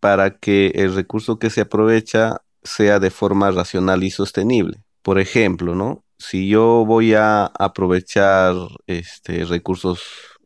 para 0.00 0.38
que 0.38 0.68
el 0.76 0.94
recurso 0.94 1.38
que 1.38 1.50
se 1.50 1.60
aprovecha 1.60 2.38
sea 2.62 3.00
de 3.00 3.10
forma 3.10 3.50
racional 3.50 4.04
y 4.04 4.10
sostenible. 4.10 4.78
Por 5.02 5.18
ejemplo, 5.18 5.74
¿no? 5.74 6.04
Si 6.18 6.48
yo 6.48 6.84
voy 6.86 7.14
a 7.14 7.46
aprovechar 7.46 8.54
este, 8.86 9.44
recursos 9.44 10.00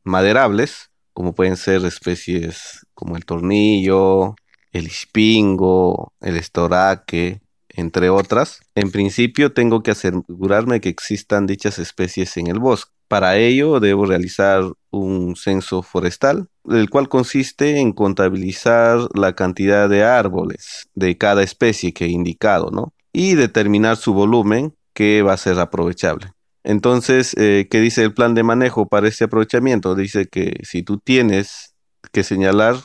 maderables, 0.04 0.90
como 1.12 1.34
pueden 1.34 1.56
ser 1.56 1.84
especies 1.84 2.86
como 2.94 3.16
el 3.16 3.24
tornillo, 3.24 4.34
el 4.72 4.86
espingo, 4.86 6.12
el 6.20 6.36
estoraque, 6.36 7.40
entre 7.68 8.10
otras, 8.10 8.60
en 8.74 8.90
principio 8.90 9.52
tengo 9.52 9.82
que 9.82 9.92
asegurarme 9.92 10.80
que 10.80 10.88
existan 10.88 11.46
dichas 11.46 11.78
especies 11.78 12.36
en 12.36 12.48
el 12.48 12.58
bosque. 12.58 12.92
Para 13.12 13.36
ello 13.36 13.78
debo 13.78 14.06
realizar 14.06 14.64
un 14.90 15.36
censo 15.36 15.82
forestal, 15.82 16.48
el 16.70 16.88
cual 16.88 17.10
consiste 17.10 17.78
en 17.78 17.92
contabilizar 17.92 19.00
la 19.12 19.34
cantidad 19.34 19.86
de 19.90 20.02
árboles 20.02 20.88
de 20.94 21.18
cada 21.18 21.42
especie 21.42 21.92
que 21.92 22.06
he 22.06 22.08
indicado, 22.08 22.70
¿no? 22.70 22.94
Y 23.12 23.34
determinar 23.34 23.98
su 23.98 24.14
volumen 24.14 24.74
que 24.94 25.20
va 25.20 25.34
a 25.34 25.36
ser 25.36 25.58
aprovechable. 25.58 26.32
Entonces, 26.64 27.36
eh, 27.36 27.68
¿qué 27.70 27.82
dice 27.82 28.02
el 28.02 28.14
plan 28.14 28.34
de 28.34 28.44
manejo 28.44 28.88
para 28.88 29.08
este 29.08 29.24
aprovechamiento? 29.24 29.94
Dice 29.94 30.24
que 30.28 30.60
si 30.62 30.82
tú 30.82 30.96
tienes 30.96 31.74
que 32.12 32.22
señalar 32.22 32.76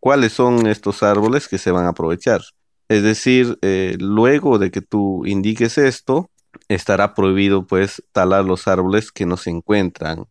cuáles 0.00 0.32
son 0.32 0.66
estos 0.66 1.02
árboles 1.02 1.46
que 1.46 1.58
se 1.58 1.72
van 1.72 1.84
a 1.84 1.90
aprovechar. 1.90 2.40
Es 2.88 3.02
decir, 3.02 3.58
eh, 3.60 3.98
luego 4.00 4.58
de 4.58 4.70
que 4.70 4.80
tú 4.80 5.26
indiques 5.26 5.76
esto, 5.76 6.30
estará 6.68 7.14
prohibido 7.14 7.66
pues 7.66 8.02
talar 8.12 8.44
los 8.44 8.68
árboles 8.68 9.12
que 9.12 9.26
no 9.26 9.36
se 9.36 9.50
encuentran 9.50 10.26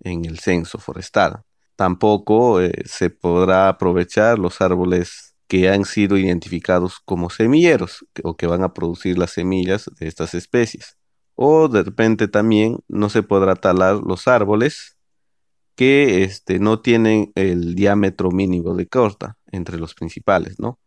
en 0.00 0.24
el 0.24 0.38
censo 0.38 0.78
forestal. 0.78 1.42
Tampoco 1.76 2.60
eh, 2.60 2.72
se 2.84 3.10
podrá 3.10 3.68
aprovechar 3.68 4.38
los 4.38 4.60
árboles 4.60 5.34
que 5.48 5.68
han 5.68 5.84
sido 5.84 6.16
identificados 6.16 7.00
como 7.04 7.30
semilleros 7.30 8.06
o 8.22 8.36
que 8.36 8.46
van 8.46 8.62
a 8.62 8.72
producir 8.72 9.18
las 9.18 9.32
semillas 9.32 9.90
de 9.98 10.08
estas 10.08 10.34
especies. 10.34 10.96
O 11.34 11.68
de 11.68 11.82
repente 11.82 12.28
también 12.28 12.78
no 12.88 13.08
se 13.08 13.22
podrá 13.22 13.56
talar 13.56 13.96
los 13.96 14.28
árboles 14.28 14.96
que 15.74 16.22
este, 16.24 16.58
no 16.58 16.80
tienen 16.80 17.32
el 17.34 17.74
diámetro 17.74 18.30
mínimo 18.30 18.74
de 18.74 18.86
corta 18.86 19.38
entre 19.50 19.78
los 19.78 19.94
principales, 19.94 20.58
¿no? 20.58 20.78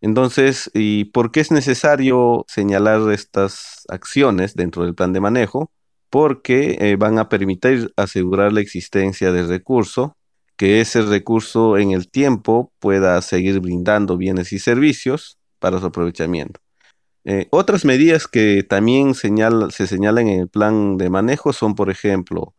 Entonces, 0.00 0.70
¿y 0.74 1.04
por 1.06 1.30
qué 1.30 1.40
es 1.40 1.50
necesario 1.50 2.44
señalar 2.48 3.10
estas 3.12 3.84
acciones 3.88 4.54
dentro 4.54 4.84
del 4.84 4.94
plan 4.94 5.12
de 5.12 5.20
manejo? 5.20 5.70
Porque 6.08 6.78
eh, 6.80 6.96
van 6.96 7.18
a 7.18 7.28
permitir 7.28 7.92
asegurar 7.96 8.52
la 8.52 8.60
existencia 8.60 9.30
del 9.32 9.48
recurso, 9.48 10.16
que 10.56 10.80
ese 10.80 11.02
recurso 11.02 11.78
en 11.78 11.92
el 11.92 12.10
tiempo 12.10 12.72
pueda 12.78 13.20
seguir 13.22 13.60
brindando 13.60 14.16
bienes 14.16 14.52
y 14.52 14.58
servicios 14.58 15.38
para 15.58 15.78
su 15.80 15.86
aprovechamiento. 15.86 16.60
Eh, 17.24 17.48
otras 17.50 17.84
medidas 17.84 18.26
que 18.26 18.62
también 18.62 19.14
se 19.14 19.86
señalan 19.86 20.28
en 20.28 20.40
el 20.40 20.48
plan 20.48 20.96
de 20.96 21.10
manejo 21.10 21.52
son, 21.52 21.74
por 21.74 21.90
ejemplo, 21.90 22.54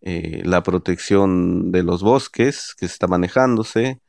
eh, 0.00 0.42
la 0.44 0.62
protección 0.62 1.72
de 1.72 1.82
los 1.82 2.02
bosques 2.02 2.74
que 2.78 2.86
está 2.86 3.06
manejándose, 3.06 4.00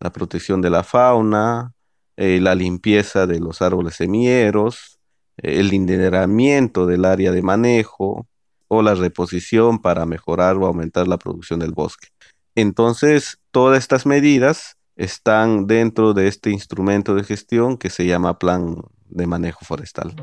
la 0.00 0.12
protección 0.12 0.60
de 0.60 0.70
la 0.70 0.82
fauna, 0.82 1.75
eh, 2.16 2.40
la 2.40 2.54
limpieza 2.54 3.26
de 3.26 3.40
los 3.40 3.62
árboles 3.62 3.96
semilleros 3.96 4.96
el 5.38 5.68
lideramiento 5.68 6.86
del 6.86 7.04
área 7.04 7.32
de 7.32 7.42
manejo 7.42 8.26
o 8.68 8.82
la 8.82 8.94
reposición 8.94 9.78
para 9.78 10.06
mejorar 10.06 10.56
o 10.56 10.66
aumentar 10.66 11.06
la 11.06 11.18
producción 11.18 11.60
del 11.60 11.72
bosque. 11.72 12.08
Entonces, 12.54 13.38
todas 13.50 13.78
estas 13.78 14.06
medidas 14.06 14.76
están 14.96 15.66
dentro 15.66 16.14
de 16.14 16.26
este 16.26 16.50
instrumento 16.50 17.14
de 17.14 17.22
gestión 17.22 17.76
que 17.76 17.90
se 17.90 18.06
llama 18.06 18.38
Plan 18.38 18.76
de 19.08 19.26
Manejo 19.26 19.64
Forestal. 19.64 20.14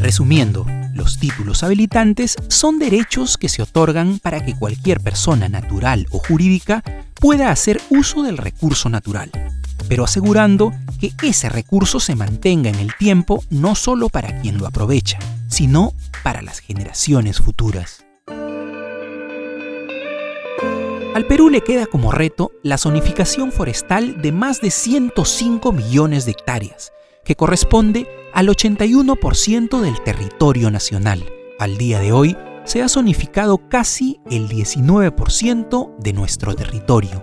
Resumiendo, 0.00 0.66
los 0.94 1.18
títulos 1.18 1.62
habilitantes 1.62 2.36
son 2.48 2.78
derechos 2.78 3.38
que 3.38 3.48
se 3.48 3.62
otorgan 3.62 4.18
para 4.18 4.44
que 4.44 4.58
cualquier 4.58 5.00
persona 5.00 5.48
natural 5.48 6.06
o 6.10 6.18
jurídica 6.18 6.82
pueda 7.20 7.50
hacer 7.50 7.80
uso 7.88 8.22
del 8.22 8.36
recurso 8.36 8.88
natural, 8.88 9.30
pero 9.88 10.04
asegurando 10.04 10.72
que 11.00 11.12
ese 11.22 11.48
recurso 11.48 12.00
se 12.00 12.14
mantenga 12.16 12.70
en 12.70 12.76
el 12.76 12.94
tiempo 12.96 13.42
no 13.50 13.74
solo 13.74 14.08
para 14.08 14.40
quien 14.40 14.58
lo 14.58 14.66
aprovecha, 14.66 15.18
sino 15.48 15.92
para 16.22 16.42
las 16.42 16.60
generaciones 16.60 17.38
futuras. 17.38 18.04
Al 21.14 21.26
Perú 21.28 21.48
le 21.48 21.60
queda 21.60 21.86
como 21.86 22.10
reto 22.10 22.50
la 22.64 22.76
zonificación 22.76 23.52
forestal 23.52 24.20
de 24.20 24.32
más 24.32 24.60
de 24.60 24.72
105 24.72 25.70
millones 25.70 26.24
de 26.24 26.32
hectáreas, 26.32 26.92
que 27.24 27.36
corresponde 27.36 28.08
al 28.32 28.48
81% 28.48 29.80
del 29.80 30.02
territorio 30.02 30.72
nacional. 30.72 31.24
Al 31.60 31.78
día 31.78 32.00
de 32.00 32.10
hoy, 32.10 32.36
se 32.64 32.82
ha 32.82 32.88
zonificado 32.88 33.68
casi 33.68 34.20
el 34.28 34.48
19% 34.48 35.96
de 35.98 36.12
nuestro 36.12 36.56
territorio. 36.56 37.22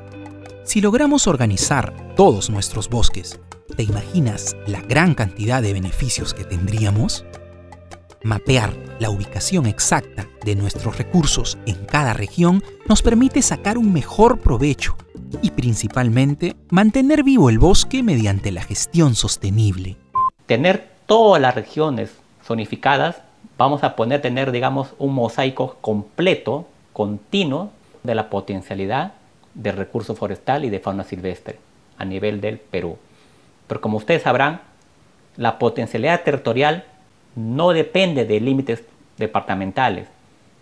Si 0.71 0.79
logramos 0.79 1.27
organizar 1.27 1.93
todos 2.15 2.49
nuestros 2.49 2.87
bosques, 2.87 3.41
¿te 3.75 3.83
imaginas 3.83 4.55
la 4.67 4.79
gran 4.79 5.15
cantidad 5.15 5.61
de 5.61 5.73
beneficios 5.73 6.33
que 6.33 6.45
tendríamos? 6.45 7.25
Mapear 8.23 8.73
la 8.97 9.09
ubicación 9.09 9.65
exacta 9.65 10.29
de 10.45 10.55
nuestros 10.55 10.97
recursos 10.97 11.57
en 11.65 11.75
cada 11.83 12.13
región 12.13 12.63
nos 12.87 13.01
permite 13.01 13.41
sacar 13.41 13.77
un 13.77 13.91
mejor 13.91 14.39
provecho 14.39 14.95
y 15.41 15.51
principalmente 15.51 16.55
mantener 16.69 17.25
vivo 17.25 17.49
el 17.49 17.59
bosque 17.59 18.01
mediante 18.01 18.49
la 18.53 18.63
gestión 18.63 19.15
sostenible. 19.15 19.97
Tener 20.45 20.87
todas 21.05 21.41
las 21.41 21.53
regiones 21.53 22.11
zonificadas, 22.45 23.17
vamos 23.57 23.83
a 23.83 23.97
poder 23.97 24.21
tener, 24.21 24.53
digamos, 24.53 24.93
un 24.99 25.15
mosaico 25.15 25.75
completo, 25.81 26.65
continuo, 26.93 27.71
de 28.03 28.15
la 28.15 28.29
potencialidad 28.29 29.15
de 29.53 29.71
recurso 29.71 30.15
forestal 30.15 30.65
y 30.65 30.69
de 30.69 30.79
fauna 30.79 31.03
silvestre 31.03 31.59
a 31.97 32.05
nivel 32.05 32.41
del 32.41 32.57
Perú. 32.57 32.97
Pero 33.67 33.81
como 33.81 33.97
ustedes 33.97 34.23
sabrán, 34.23 34.61
la 35.37 35.59
potencialidad 35.59 36.23
territorial 36.23 36.85
no 37.35 37.71
depende 37.71 38.25
de 38.25 38.39
límites 38.39 38.83
departamentales. 39.17 40.07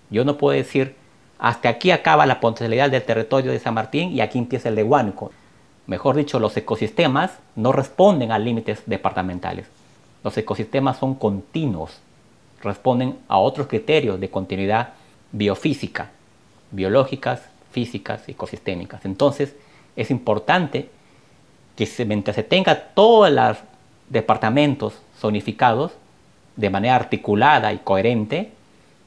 Yo 0.10 0.26
no 0.26 0.38
puedo 0.38 0.56
decir, 0.56 0.96
hasta 1.40 1.70
aquí 1.70 1.92
acaba 1.92 2.26
la 2.26 2.40
potencialidad 2.40 2.90
del 2.90 3.04
territorio 3.04 3.52
de 3.52 3.60
San 3.60 3.74
Martín 3.74 4.12
y 4.12 4.22
aquí 4.22 4.38
empieza 4.38 4.70
el 4.70 4.76
de 4.76 4.84
Huánuco. 4.84 5.32
Mejor 5.88 6.16
dicho, 6.16 6.40
los 6.40 6.56
ecosistemas 6.56 7.32
no 7.56 7.72
responden 7.72 8.32
a 8.32 8.38
límites 8.38 8.84
departamentales. 8.86 9.66
Los 10.24 10.38
ecosistemas 10.38 10.98
son 10.98 11.16
continuos, 11.16 12.00
responden 12.62 13.18
a 13.28 13.40
otros 13.40 13.68
criterios 13.68 14.20
de 14.20 14.30
continuidad 14.30 14.90
biofísica, 15.32 16.12
biológicas, 16.72 17.42
físicas 17.72 18.28
ecosistémicas. 18.28 19.06
Entonces, 19.06 19.56
es 19.96 20.12
importante 20.12 20.90
que 21.76 21.88
mientras 22.06 22.36
se 22.36 22.44
tenga 22.44 22.76
todos 22.94 23.32
los 23.32 23.58
departamentos 24.10 24.94
zonificados, 25.18 25.92
de 26.56 26.70
manera 26.70 26.96
articulada 26.96 27.72
y 27.72 27.78
coherente, 27.78 28.52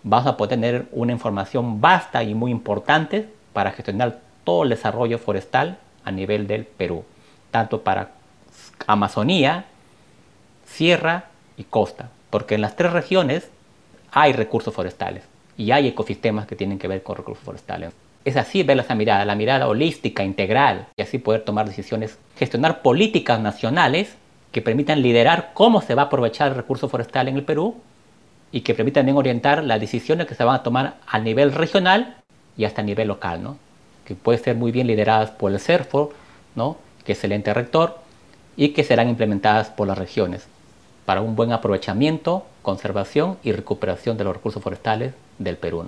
vas 0.02 0.26
a 0.26 0.36
poder 0.36 0.50
tener 0.50 0.86
una 0.92 1.12
información 1.12 1.80
vasta 1.80 2.22
y 2.22 2.34
muy 2.34 2.50
importante 2.50 3.28
para 3.52 3.72
gestionar 3.72 4.20
todo 4.44 4.64
el 4.64 4.70
desarrollo 4.70 5.18
forestal 5.18 5.78
a 6.04 6.10
nivel 6.10 6.46
del 6.46 6.64
Perú, 6.64 7.04
tanto 7.50 7.82
para 7.82 8.12
Amazonía, 8.86 9.66
sierra 10.66 11.26
y 11.56 11.64
costa, 11.64 12.10
porque 12.30 12.54
en 12.54 12.62
las 12.62 12.74
tres 12.74 12.92
regiones 12.92 13.50
hay 14.10 14.32
recursos 14.32 14.74
forestales 14.74 15.24
y 15.56 15.70
hay 15.70 15.88
ecosistemas 15.88 16.46
que 16.46 16.56
tienen 16.56 16.78
que 16.78 16.88
ver 16.88 17.02
con 17.02 17.16
recursos 17.16 17.44
forestales. 17.44 17.92
Es 18.24 18.36
así 18.36 18.62
ver 18.62 18.78
esa 18.78 18.94
mirada, 18.94 19.24
la 19.24 19.34
mirada 19.34 19.66
holística, 19.66 20.22
integral, 20.22 20.86
y 20.96 21.02
así 21.02 21.18
poder 21.18 21.42
tomar 21.42 21.66
decisiones, 21.66 22.18
gestionar 22.36 22.82
políticas 22.82 23.40
nacionales 23.40 24.16
que 24.52 24.62
permitan 24.62 25.02
liderar 25.02 25.50
cómo 25.54 25.80
se 25.80 25.94
va 25.94 26.02
a 26.02 26.04
aprovechar 26.06 26.48
el 26.48 26.54
recurso 26.54 26.88
forestal 26.88 27.28
en 27.28 27.36
el 27.36 27.44
Perú 27.44 27.76
y 28.52 28.60
que 28.60 28.74
permitan 28.74 29.00
también 29.00 29.16
orientar 29.16 29.64
las 29.64 29.80
decisiones 29.80 30.26
que 30.26 30.34
se 30.34 30.44
van 30.44 30.56
a 30.56 30.62
tomar 30.62 30.96
a 31.06 31.18
nivel 31.18 31.52
regional 31.52 32.16
y 32.56 32.64
hasta 32.64 32.82
a 32.82 32.84
nivel 32.84 33.08
local, 33.08 33.42
¿no? 33.42 33.56
que 34.04 34.14
puede 34.14 34.38
ser 34.38 34.56
muy 34.56 34.70
bien 34.72 34.86
lideradas 34.86 35.30
por 35.30 35.50
el 35.50 35.58
CERFO, 35.58 36.12
¿no? 36.54 36.76
que 37.04 37.12
es 37.12 37.24
el 37.24 37.32
ente 37.32 37.54
rector, 37.54 37.98
y 38.56 38.68
que 38.68 38.84
serán 38.84 39.08
implementadas 39.08 39.70
por 39.70 39.88
las 39.88 39.98
regiones 39.98 40.46
para 41.06 41.22
un 41.22 41.34
buen 41.34 41.52
aprovechamiento, 41.52 42.46
conservación 42.62 43.38
y 43.42 43.52
recuperación 43.52 44.16
de 44.16 44.24
los 44.24 44.34
recursos 44.34 44.62
forestales 44.62 45.14
del 45.38 45.56
Perú. 45.56 45.86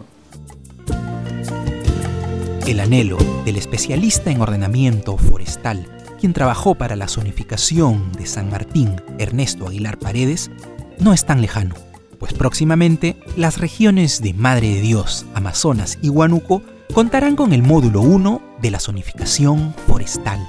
El 2.66 2.80
anhelo 2.80 3.18
del 3.44 3.56
especialista 3.56 4.30
en 4.30 4.40
ordenamiento 4.40 5.18
forestal 5.18 5.86
quien 6.18 6.32
trabajó 6.32 6.74
para 6.74 6.96
la 6.96 7.08
zonificación 7.08 8.10
de 8.12 8.24
San 8.24 8.48
Martín, 8.48 9.02
Ernesto 9.18 9.68
Aguilar 9.68 9.98
Paredes, 9.98 10.50
no 10.98 11.12
es 11.12 11.26
tan 11.26 11.42
lejano, 11.42 11.74
pues 12.18 12.32
próximamente 12.32 13.16
las 13.36 13.58
regiones 13.58 14.22
de 14.22 14.32
Madre 14.32 14.68
de 14.68 14.80
Dios, 14.80 15.26
Amazonas 15.34 15.98
y 16.00 16.08
Huánuco 16.08 16.62
contarán 16.94 17.36
con 17.36 17.52
el 17.52 17.62
módulo 17.62 18.00
1 18.00 18.40
de 18.62 18.70
la 18.70 18.80
zonificación 18.80 19.74
forestal. 19.86 20.40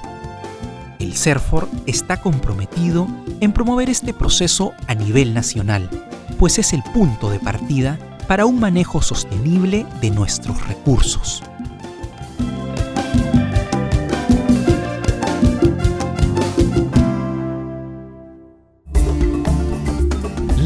El 0.98 1.14
CERFOR 1.14 1.68
está 1.84 2.22
comprometido 2.22 3.06
en 3.40 3.52
promover 3.52 3.90
este 3.90 4.14
proceso 4.14 4.72
a 4.86 4.94
nivel 4.94 5.34
nacional, 5.34 5.90
pues 6.38 6.58
es 6.58 6.72
el 6.72 6.82
punto 6.94 7.28
de 7.28 7.40
partida 7.40 7.98
para 8.26 8.46
un 8.46 8.58
manejo 8.58 9.02
sostenible 9.02 9.84
de 10.00 10.10
nuestros 10.10 10.66
recursos. 10.66 11.42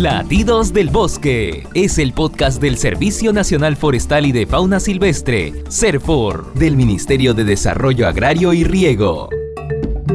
Latidos 0.00 0.72
del 0.72 0.88
Bosque 0.88 1.68
es 1.74 1.98
el 1.98 2.14
podcast 2.14 2.58
del 2.58 2.78
Servicio 2.78 3.34
Nacional 3.34 3.76
Forestal 3.76 4.24
y 4.24 4.32
de 4.32 4.46
Fauna 4.46 4.80
Silvestre, 4.80 5.52
CERFOR, 5.68 6.54
del 6.54 6.74
Ministerio 6.74 7.34
de 7.34 7.44
Desarrollo 7.44 8.08
Agrario 8.08 8.54
y 8.54 8.64
Riego. 8.64 9.28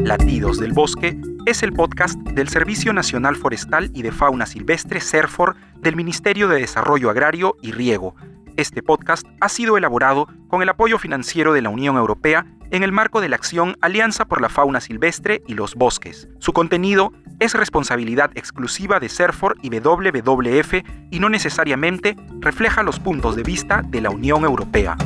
Latidos 0.01 0.59
del 0.59 0.73
Bosque 0.73 1.15
es 1.45 1.61
el 1.61 1.71
podcast 1.71 2.17
del 2.21 2.49
Servicio 2.49 2.93
Nacional 2.93 3.35
Forestal 3.35 3.91
y 3.93 4.01
de 4.01 4.11
Fauna 4.11 4.47
Silvestre, 4.47 4.99
CERFOR, 5.01 5.55
del 5.77 5.95
Ministerio 5.95 6.47
de 6.47 6.61
Desarrollo 6.61 7.11
Agrario 7.11 7.55
y 7.61 7.71
Riego. 7.71 8.15
Este 8.57 8.81
podcast 8.81 9.27
ha 9.39 9.49
sido 9.49 9.77
elaborado 9.77 10.27
con 10.47 10.63
el 10.63 10.69
apoyo 10.69 10.97
financiero 10.97 11.53
de 11.53 11.61
la 11.61 11.69
Unión 11.69 11.97
Europea 11.97 12.47
en 12.75 12.83
el 12.83 12.91
marco 12.91 13.21
de 13.21 13.29
la 13.29 13.37
acción 13.37 13.77
Alianza 13.79 14.25
por 14.25 14.41
la 14.41 14.49
Fauna 14.49 14.81
Silvestre 14.81 15.41
y 15.47 15.53
los 15.53 15.75
Bosques. 15.75 16.27
Su 16.39 16.51
contenido 16.51 17.13
es 17.39 17.53
responsabilidad 17.53 18.31
exclusiva 18.35 18.99
de 18.99 19.07
CERFOR 19.07 19.55
y 19.61 19.69
WWF 19.69 20.73
y 21.09 21.19
no 21.19 21.29
necesariamente 21.29 22.17
refleja 22.41 22.83
los 22.83 22.99
puntos 22.99 23.37
de 23.37 23.43
vista 23.43 23.81
de 23.87 24.01
la 24.01 24.09
Unión 24.09 24.43
Europea. 24.43 24.97